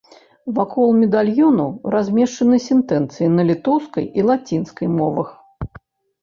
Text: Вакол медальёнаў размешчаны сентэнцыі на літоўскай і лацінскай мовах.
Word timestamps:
Вакол 0.59 0.93
медальёнаў 1.01 1.69
размешчаны 1.95 2.57
сентэнцыі 2.69 3.27
на 3.35 3.41
літоўскай 3.51 4.05
і 4.21 4.25
лацінскай 4.31 4.87
мовах. 4.97 5.29